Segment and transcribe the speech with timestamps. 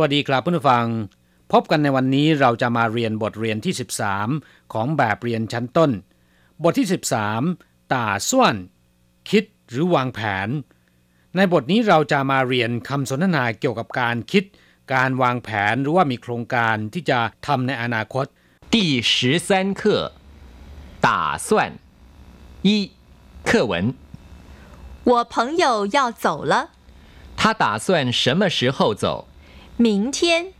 [0.00, 0.86] วัสดีครับผู้ฟัง
[1.52, 3.74] พบกันในวันนี้เราจะมาเรียนบทเรียนที่
[4.22, 5.90] 13 ของแบบเรียนชั้นต้น
[6.62, 6.86] บทที่
[7.38, 8.54] 13ต่าส่วน
[9.30, 10.48] คิดหรือวางแผน
[11.36, 14.44] ในบทนี้เราจะมาเรียนคำสนทนาเกี่ยวกับการคิด
[14.94, 18.26] การวางแผนหรือว่ามีโครงการที่จะทำในอนาคต
[18.72, 18.74] 第
[19.12, 19.14] 十
[19.48, 19.48] 三
[19.80, 19.82] 课
[21.06, 21.08] 打
[21.46, 21.48] 算
[22.68, 22.68] 一
[23.48, 23.72] 课文
[25.10, 25.64] 我朋友
[25.96, 26.54] 要走了
[27.38, 29.06] 他打算什么时候走
[29.76, 30.52] 明天，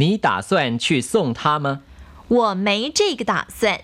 [0.00, 1.82] 你打算去送他吗？
[2.28, 3.80] 我没这个打算。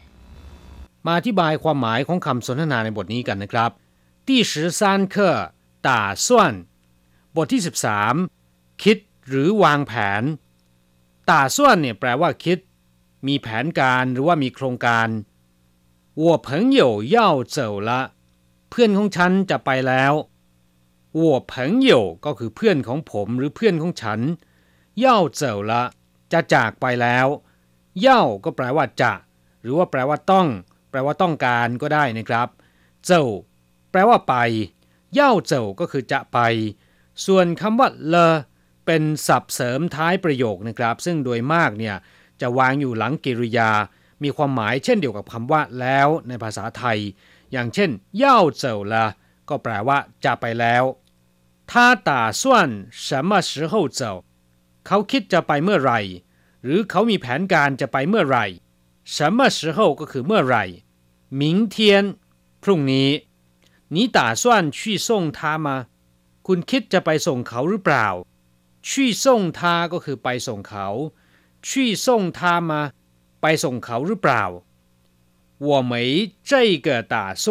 [1.07, 3.71] มาอธิบายความหมายของคำสนทนาในบทนี้กันนะครับ
[4.27, 4.81] ที่十三
[5.15, 5.17] 课
[5.89, 5.91] 打
[6.27, 6.29] 算
[7.37, 7.61] บทที่
[8.21, 8.99] 13 คิด
[9.29, 10.23] หรือวางแผน
[11.31, 12.59] 打算เนี่ยแปลว่าคิด
[13.27, 15.09] มีแผนการหรือว่ามีโครงการ
[16.23, 16.49] 我朋
[16.79, 16.81] 友
[17.17, 17.19] 要
[17.57, 17.57] 走
[17.89, 17.91] 了
[18.71, 20.13] เพื่อนของฉันจะไปแล้ว
[21.21, 21.55] 我朋
[21.91, 21.93] 友
[22.25, 24.21] ก็คือเพื่อนของผมหรือเพื่อนของฉัน
[24.99, 25.83] เย่าเจ๋อละ
[26.33, 27.27] จะจากไปแล้ว
[28.01, 29.13] เย่าก็แปลว่าจะ
[29.63, 30.49] หรือว่าแปลว่าต้อง
[30.91, 32.49] แปลว่าต้องการก็ได้นะครับ
[33.07, 33.29] เจ๋อ
[33.91, 34.35] แปลว่าไป
[35.15, 36.39] เย่าเจ๋อก็คือจะไป
[37.27, 38.17] ส่วนคำว่าเล
[38.87, 41.97] เป็นศัพท์เสริมท้ายประโยคนะครับ ซึ่งโดยมากเนี่ย
[42.41, 43.71] จะวางอยู่หลังกริยา
[44.23, 46.99] มีความหมายเช่นเดียวกับคำว่าแล้วในภาษาไทย
[47.53, 49.07] อย่างเช่นเย่าเจ๋อละ
[49.49, 50.85] ก็แปลว่าจะไปแล้ว
[51.71, 52.43] 他打算
[53.07, 54.25] 什么时候走
[54.87, 56.01] เขาคิดจะไปเมื่อไหร่
[56.65, 58.47] หรือเขามีแผนการจะไปเมื่อไหร่
[59.15, 60.65] 什么时候ก็คือเมื่อไหร่
[61.41, 61.43] 明
[61.75, 61.77] 天
[62.63, 63.09] พรุ่งนี้
[63.95, 64.45] 你打算
[64.77, 65.69] 去送他吗
[66.47, 68.07] คุณคิดจะไปส่งเขาหรือเปล่า
[68.89, 68.91] 去
[69.23, 69.25] 送
[69.59, 69.61] 他
[69.93, 70.87] ก็คือไปส่งเขา
[71.67, 71.69] 去
[72.05, 72.07] 送
[72.39, 72.73] 他吗
[73.41, 74.45] ไปส่งเขาหรือเปล่า
[75.69, 75.93] 我没
[76.49, 76.53] 这
[76.87, 77.45] 个打算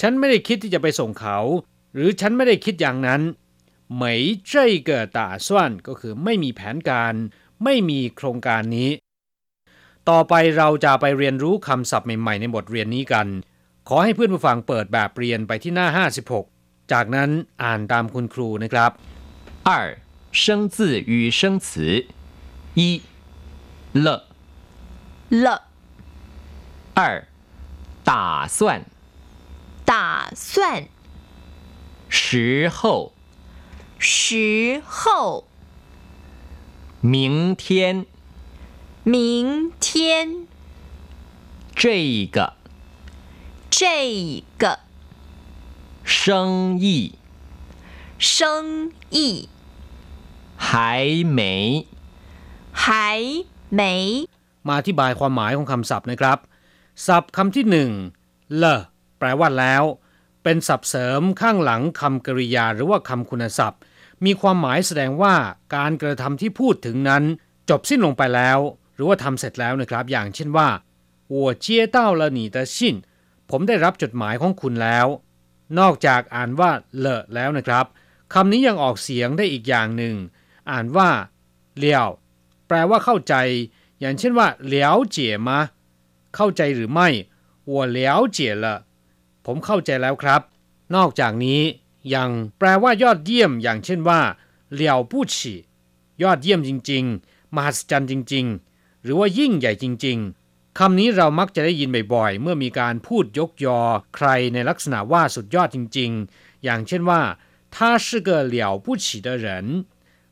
[0.00, 1.38] ฉันไม่ได้คิดที่จะไปส่งเขา
[1.94, 3.22] หรือฉันไม่ได้คิดอย่างนั้น
[4.00, 4.04] 没
[4.50, 5.48] 这个打算
[5.86, 7.14] ก็คือไม่มีแผนการ
[7.64, 8.90] ไม่มีโครงการนี้
[10.08, 13.26] ต่อไปเราจะไปเรียนรู้คำศัพท์ใหม่ๆในบทเรียนนี้กัน
[13.88, 16.06] ขอให้เพื่อนผู้ฟังเปิดแบบเรียนไปที่หน้า
[16.40, 17.30] 56 จากนั้น
[17.62, 18.90] อ่านตามคุณครูนะครับ
[19.68, 19.70] 二
[20.40, 20.76] 生字
[21.12, 21.66] 与生词
[22.78, 22.82] 一
[24.04, 24.08] 了
[25.44, 25.46] 了
[26.98, 27.00] 二
[28.04, 28.84] 打算
[29.90, 29.94] 打
[30.34, 30.84] 算
[32.08, 33.12] 时候
[34.00, 35.44] 时候，
[37.00, 38.06] 明天，
[39.04, 40.46] 明天，
[41.74, 41.84] 这
[42.34, 42.54] 个，
[43.70, 44.80] 这个，
[46.04, 47.14] 生意，
[48.18, 49.48] 生意，
[50.56, 51.86] 还没，
[52.72, 54.28] 还没。
[54.66, 56.38] มาอธิบายความหมายของคำศัพท์นะครับ
[57.06, 57.90] ศัพท์คำที่หนึ่ง
[58.56, 58.64] เล
[59.18, 59.84] แปลว่าแล้ว
[60.42, 63.80] เป็นศัพท์เสริมข้างหลังคำกริยาหรือว่าคำคุณศัพท์
[64.24, 65.34] มีความหมายแสดงว่า
[65.76, 67.24] การกระทำที่พูดถึงนั้น
[67.70, 68.58] จบสิ้นลงไปแล้ว
[68.94, 70.68] หรือว่าทำเสร็จแล้วนะครับ อย่างเช่นว่า
[71.34, 72.76] 我接到了你的信
[73.50, 75.06] ผมได้รับจดหมายของคุณแล้ว
[75.78, 77.86] นอกจากอ่านว่าเลอะแล้วนะครับ
[78.34, 80.14] คำนี้ยังออกเสียงได้อีกอย่างหนึ่ง
[80.70, 81.10] อ่านว่า
[81.78, 82.08] เลี้ยว
[82.66, 83.34] แปลว่าเข้าใจ
[84.00, 85.58] อย่างเช่นว่าเหลียวเจี๋ยมา
[86.34, 87.08] เข้าใจหรือไม่
[87.72, 87.98] 我了
[88.36, 88.64] 解了
[89.46, 90.40] ผมเข้าใจแล้วครับ
[90.94, 91.60] นอกจากนี้
[92.09, 94.21] อย่างแปลว่ายอดเยี่ยมอย่างเช่นว่า
[94.73, 95.53] เหลียวผู้ฉี
[96.23, 98.45] ยอดเยี่ยมจริง ๆ มหัศจรรย์จริง
[98.75, 100.17] ๆ หรือว่ายิ่งใหญ่จริง
[100.47, 103.79] ๆคำนี้เรามักจะได้ยินบ่อยๆ เมื่อมีการพูดยกยอ
[104.15, 107.21] ใครในลักษณะว่าสุดยอดจริง ๆ อย่างเช่นว่า
[107.75, 109.47] 他是个了不起的人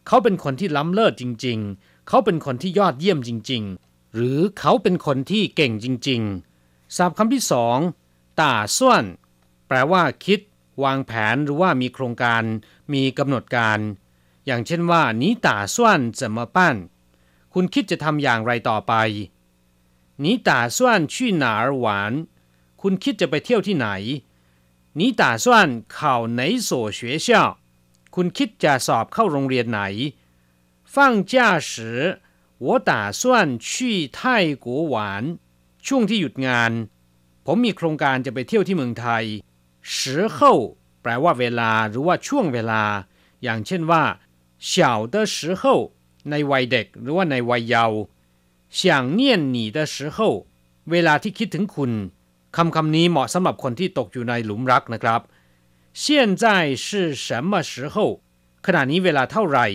[0.08, 6.22] เขาเป็นคนที่ล้ำเลิศจริง ๆ เขาเป็นคนที่ยอดเยี่ยมจริง ๆ หรือเขาเป็นคนที่เก่งจริง
[6.60, 7.78] ๆศัพท์คำที่สอง
[8.40, 9.04] ตาส่วน
[9.68, 10.40] แปลว่าคิด
[10.85, 12.43] วางแผนหรือว่ามีโครงการ
[12.93, 13.79] มีกำหนดการ
[14.47, 16.77] อย่างเช่นว่านี้ตาส่วนจะมาปั้น
[17.55, 18.95] คุณคิดจะทำอย่างไรต่อไป
[20.23, 22.13] นี้ตาส่วนชี่หนาหวาน
[22.83, 23.89] คุณคิดจะไปเที่ยวที่ไหน
[24.99, 25.69] นี้ตาส่วน
[25.99, 27.29] ข่าวไหนโส学校
[28.15, 29.81] คุณคิดจะสอบเข้าโรงเรียนไหน
[30.93, 30.95] 放
[31.31, 31.33] 假
[31.71, 31.73] 时
[32.65, 32.91] 我打
[33.21, 33.23] 算
[33.69, 34.19] 去泰
[34.65, 34.95] 国玩
[35.87, 36.73] ช่วงที่หยุดงาน
[37.47, 39.25] ผมมีโครงการจะไปเที่ยวที่เมืองไทย
[39.97, 40.39] 时候
[41.03, 42.83] แปลว่าเวลาหรือว่าช่วงเวลา
[43.43, 44.03] อย่างเช่นว่า
[44.71, 44.73] 小
[45.15, 45.63] 的时候
[46.31, 48.01] ในวัยเด็กหรือว่าในวัยเยาว์
[48.79, 48.81] 想
[49.19, 49.21] 念
[49.55, 50.19] 你的时候
[50.91, 51.93] เวลาที่คิดถึงคุณ
[52.57, 55.21] คำคำนี้เหมาะสำหรับคนที่ตกอยู่ในหลุมรักนะครับ
[56.03, 56.05] 现
[56.43, 56.45] 在
[56.85, 56.87] 是
[57.25, 57.97] 什么时候
[58.67, 59.67] ขณะนี้เวลาเท่าไหร่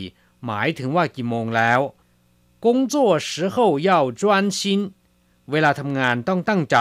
[0.46, 1.80] หมายถึงว่ากี่โมงแล้ว
[2.64, 2.96] 工作
[3.30, 3.56] 时候
[3.90, 3.90] 要
[4.22, 4.24] 专
[4.58, 4.60] 心
[5.52, 6.78] เวลาทำงานต้องตั้งใจ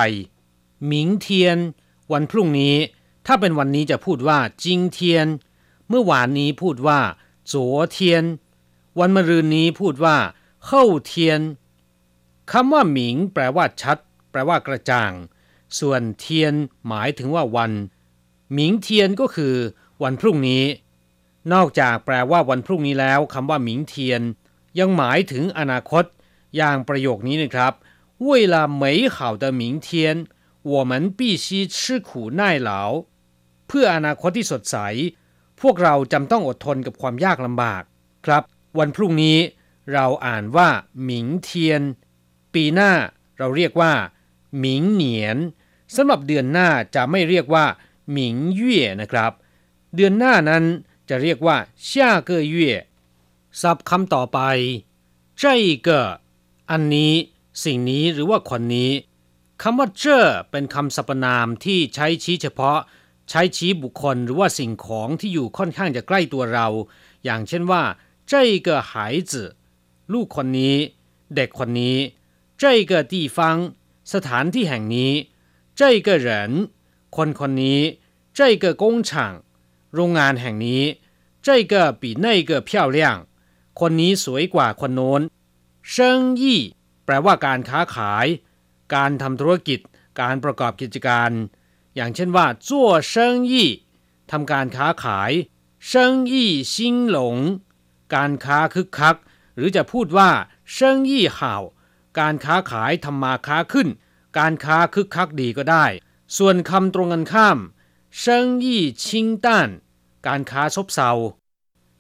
[0.90, 0.92] 明
[1.24, 1.26] 天
[2.12, 2.76] วันพรุ่งนี้
[3.26, 5.26] ถ้าเป็นวันนี้จะพูดว่าจิงเทียน
[5.88, 7.00] เมื่อวานนี้พูดว่า
[7.52, 8.24] จัวเทียน
[8.98, 10.16] วันมะรืนนี้พูดว่า
[10.66, 11.40] เข้าเทียน
[12.52, 13.98] คำว่าหมิง แปลว่าชัด
[14.30, 15.12] แปลว่ากระจ่าง
[15.78, 16.54] ส่วนเทียน
[16.88, 17.72] หมายถึงว่าวัน
[18.52, 19.54] หมิงเทียนก็คือ
[20.02, 20.64] วันพรุ่งนี้
[21.52, 24.22] นอกจากแปลว่าวันพรุ่งนี้แล้วคำว่าหมิงเทียน
[24.78, 26.04] ยังหมายถึงอนาคต
[26.56, 27.72] อย่างประโยคนี้นะครับ
[28.26, 28.84] 为了美
[29.14, 29.88] 好的明天
[30.72, 32.70] 我们必须吃苦耐劳
[33.00, 33.11] เ
[33.73, 34.77] พื่ออนาคตที่สดใส
[35.61, 37.83] พวกเราจำต้องอดทนกับความยากลำบาก
[38.25, 38.43] ครับ
[38.79, 39.37] วันพรุ่งนี้
[39.93, 40.69] เราอ่านว่า
[41.03, 41.81] หมิงเทียน
[42.53, 42.91] ปีหน้า
[43.37, 43.93] เราเรียกว่า
[44.59, 45.37] หมิงเหนียน
[45.95, 47.65] สำหรับเดือนหน้าจะไม่เรียกว่า
[48.11, 49.31] หมิงเย่นะครับ
[49.95, 50.63] เดือนหน้านั้น
[51.09, 52.73] จะเรียกว่าช่าเกยเย่
[53.61, 54.39] ศัพท์คำต่อไป
[55.39, 56.07] เจ้เกอ
[56.71, 57.13] อันนี้
[57.63, 58.91] สิ่งนี้หรือว่าคนนี้
[59.61, 62.79] คำว่าเจ้อเป็นคำสรรพนามที่ใช้ชี้เฉพาะ
[63.28, 66.68] ใช้ชี้บุคคลหรือว่าสิ่งของที่อยู่ค่อนข้างจะใกล้ตัวเรา
[67.24, 67.82] อย่างเช่นว่า
[68.30, 68.34] 这
[68.66, 68.92] 个孩
[69.30, 69.32] 子
[70.12, 70.76] ลูกคนนี้
[71.34, 71.96] เด็กคนนี้
[72.62, 73.38] 这个地方
[74.12, 75.12] สถานที่แห่งนี้
[75.78, 76.28] 这个人
[77.16, 77.80] คนคนนี้
[78.38, 79.10] 这个工厂
[79.94, 80.82] โรงงานแห่งนี้
[81.46, 82.98] 这个比那个漂亮
[83.80, 85.20] คนนี้สวยกว่าคนโน้น
[85.94, 85.96] 生
[86.40, 86.42] 意
[87.04, 88.26] แปลว่าการค้าขาย
[88.94, 89.80] การทำธุรกิจ
[90.20, 91.30] การประกอบกิจการ
[91.95, 93.69] อย่างเช่นว่าจั่วเซิงยี่
[94.31, 95.31] ทำการค้าขาย
[95.87, 97.37] เซิงยี่ซิงหลง
[98.15, 99.17] การค้าคึกคัก
[99.55, 100.29] หรือจะพูดว่า
[100.73, 101.63] เซิงยี่ห่าว
[102.19, 103.87] การค้าขายทำมาค้าขึ้น
[104.37, 105.85] การค้าคึกคักดีก็ได้
[106.37, 107.57] ส่วนคำตรงกันข้าม
[108.19, 109.69] เซิงยี่ชิงต้าน
[110.27, 111.11] การค้าซบเซา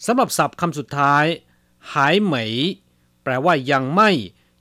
[0.05, 1.25] สำหรับศัพท์คำสุดท้าย
[1.93, 2.53] หายเหมย
[3.23, 4.09] แปลว่ายังไม่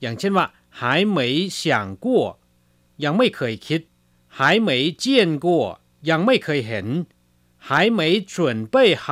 [0.01, 0.47] อย่างเช่นว่า
[0.81, 2.25] หายเหมยเฉียงกั้ว
[3.05, 3.81] ยังไม่เคยคิด
[4.40, 5.66] หายเหมยเจียนกัว
[6.10, 6.88] ยังไม่เคยเห็น
[7.70, 8.34] หายเหมยchuẩn
[8.74, 9.06] 备好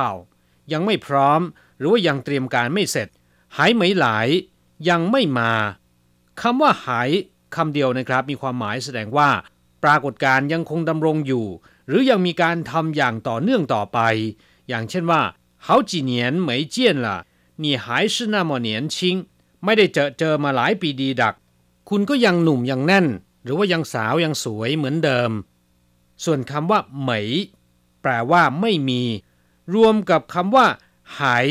[0.72, 1.40] ยังไม่พร้อม
[1.78, 3.08] หรือว่ายังเตรียมการไม่เสร็จ
[3.56, 4.28] หายเหมยหลาย
[4.88, 5.52] ยังไม่มา
[6.40, 7.10] คำว่าหาย
[7.54, 9.30] คำเดียวนะครับ มีความหมายแสดงว่า
[9.84, 11.46] ปรากฏการณ์ยังคงดำรงอยู่
[11.88, 13.98] หรือยังมีการทำอย่างต่อเนื่องต่อไป
[14.68, 15.22] อย่างเช่นว่า
[15.64, 16.12] 好几年
[16.46, 17.06] 没见了
[17.62, 17.84] 你还
[18.14, 18.96] 是那么年轻
[19.64, 21.34] ไม่ได้เจอเจอมาหลายปีดีดัก
[21.88, 23.06] คุณก็ยังหนุ่มยังแน่น
[23.42, 25.30] หรือว่ายังสาวยังสวยเหมือนเดิม
[26.24, 27.28] ส่วนคำว่าเหมย
[28.02, 29.02] แปลว่าไม่มี
[29.74, 30.66] รวมกับคำว่า
[31.20, 31.46] หาย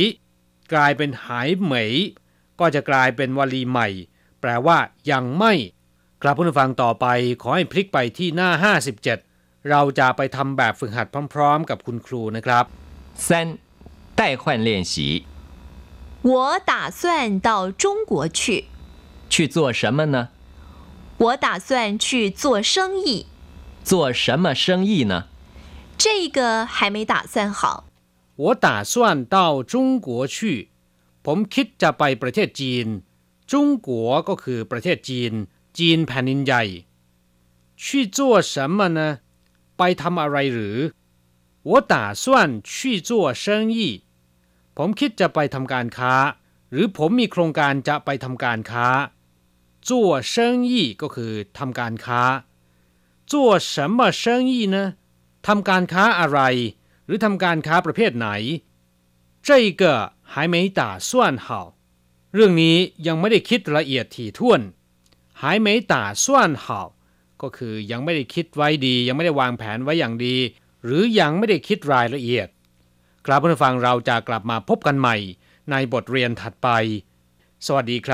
[0.74, 1.92] กลายเป็นหายเหมย
[2.60, 3.88] ก็จะกลายเป็นวลีใหม่
[4.42, 4.78] แปลว่า
[5.12, 5.54] ยังไม่
[6.22, 7.06] ครับผู้ฟังต่อไป
[7.42, 8.50] ขอให้พลิกไปที่หน้า
[9.06, 12.66] 57 เราจะไปทำแบบฝึกหัดพร้อม ๆ กับคุณครูนะครับ
[13.28, 13.58] 三、
[14.20, 15.26] 代换练习，
[16.32, 18.66] 我打算到中国去。
[19.30, 20.18] 去做什么呢？
[21.20, 23.28] 我打算去做生意，
[23.84, 25.26] 做什么生意呢？
[25.98, 27.86] 这个还没打算好。
[28.36, 30.70] 我打算到中国去
[31.24, 32.88] ผมคิดจะไปประเทศจีน
[33.52, 35.34] จงกัวก็คือประเทศจีน
[35.78, 36.64] จีนแผ่นดินใหญ่
[37.84, 37.86] 去
[38.16, 39.00] 做什么呢
[39.78, 40.78] ไปทำอะไรหรือ
[41.70, 42.26] 我打算
[42.72, 43.10] 去做
[43.44, 43.46] 生
[43.76, 43.78] 意
[44.78, 46.14] ผมคิดจะไปทำการค้า
[46.72, 48.88] หรือผมมีโครงการจะไปทำการค้า
[49.88, 49.90] 做
[50.34, 50.34] 生
[50.70, 50.72] 意
[51.02, 52.22] ก็คือทำการค้า
[53.32, 53.34] 做
[53.74, 54.78] 什么生意呢
[55.48, 56.40] ทำการค้าอะไร
[57.06, 58.28] หรือทำการค้าประเภทไหน
[59.48, 59.50] 这
[59.82, 59.84] 个
[60.32, 61.10] 还没打算
[61.46, 61.48] 好
[62.34, 62.78] เรื่องนี้
[63.08, 64.62] ยังไม่ได้คิดละเอียดถี่ถ้วน
[65.42, 66.26] 还没打算
[66.64, 66.66] 好
[67.42, 70.36] ก็คือยังไม่ได้คิดไว้ดี ยังไม่ได้วางแผนไว้อย่างดี
[70.84, 72.48] หรือยังไม่ได้คิดรายละเอียด
[73.26, 75.16] ครับผู้ฟังเราจะกลับมาพบกันใหม่
[75.72, 76.70] ในบทเรียนถัดไป
[77.66, 78.14] สวัสดีครับ